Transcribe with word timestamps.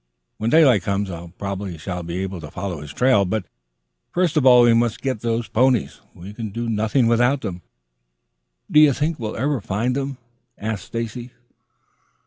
When 0.39 0.49
daylight 0.49 0.81
comes, 0.81 1.11
I 1.11 1.31
probably 1.37 1.77
shall 1.77 2.01
be 2.01 2.23
able 2.23 2.41
to 2.41 2.49
follow 2.49 2.81
his 2.81 2.91
trail. 2.91 3.23
But 3.23 3.45
first 4.11 4.35
of 4.35 4.47
all 4.47 4.63
we 4.63 4.73
must 4.73 4.99
get 5.03 5.19
the 5.19 5.47
ponies. 5.53 6.01
We 6.15 6.33
can 6.33 6.49
do 6.49 6.67
nothing 6.67 7.05
without 7.05 7.41
them." 7.41 7.61
"Do 8.71 8.79
you 8.79 8.93
think 8.93 9.19
we 9.19 9.27
ever 9.37 9.61
shall 9.61 9.67
find 9.67 9.95
them?" 9.95 10.17
asked 10.57 10.85
Stacy. 10.85 11.29